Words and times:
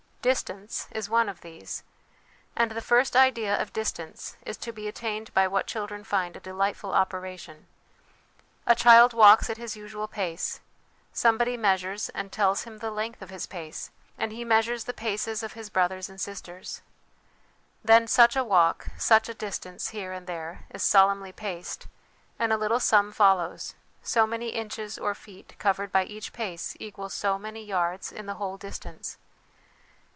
Distance 0.21 0.87
is 0.91 1.09
one 1.09 1.27
of 1.29 1.41
these, 1.41 1.81
and 2.55 2.69
the 2.69 2.79
first 2.79 3.15
idea 3.15 3.59
of 3.59 3.73
distance 3.73 4.37
is 4.45 4.55
to 4.57 4.71
be 4.71 4.87
attained 4.87 5.33
by 5.33 5.47
what 5.47 5.65
children 5.65 6.03
find 6.03 6.35
a 6.35 6.39
delightful 6.39 6.91
operation. 6.93 7.65
A 8.67 8.75
child 8.75 9.13
walks 9.15 9.49
at 9.49 9.57
his 9.57 9.75
usual 9.75 10.07
pace; 10.07 10.59
somebody 11.11 11.57
measures 11.57 12.09
and 12.09 12.31
tells 12.31 12.65
him 12.65 12.77
the 12.77 12.91
length 12.91 13.23
of 13.23 13.31
his 13.31 13.47
pace, 13.47 13.89
and 14.15 14.31
he 14.31 14.45
measures 14.45 14.83
the 14.83 14.93
paces 14.93 15.41
of 15.41 15.53
his 15.53 15.71
brothers 15.71 16.07
and 16.07 16.21
sisters. 16.21 16.83
Then 17.83 18.05
such 18.05 18.35
a 18.35 18.43
walk, 18.43 18.89
such 18.99 19.27
a 19.27 19.33
distance, 19.33 19.87
here 19.89 20.13
and 20.13 20.27
there, 20.27 20.65
is 20.69 20.83
solemnly 20.83 21.31
paced, 21.31 21.87
and 22.37 22.53
a 22.53 22.57
little 22.57 22.79
sum 22.79 23.11
follows 23.11 23.73
so 24.03 24.27
many 24.27 24.49
inches 24.49 24.99
or 24.99 25.15
feet 25.15 25.55
covered 25.57 25.91
by 25.91 26.03
each 26.03 26.31
pace 26.31 26.77
equals 26.79 27.15
so 27.15 27.39
many 27.39 27.65
yards 27.65 28.11
in 28.11 28.27
the 28.27 28.35
whole 28.35 28.57
distance. 28.57 29.17